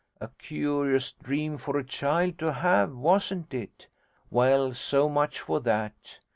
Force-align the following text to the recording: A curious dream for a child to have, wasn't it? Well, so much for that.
A 0.19 0.29
curious 0.39 1.11
dream 1.11 1.57
for 1.57 1.77
a 1.77 1.83
child 1.83 2.39
to 2.39 2.53
have, 2.53 2.91
wasn't 2.91 3.53
it? 3.53 3.85
Well, 4.31 4.73
so 4.73 5.07
much 5.07 5.39
for 5.39 5.59
that. 5.59 6.17